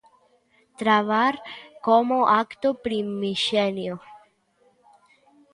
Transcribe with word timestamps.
Trabar 0.79 1.33
como 1.87 2.17
acto 2.43 2.69
primixenio. 2.85 3.93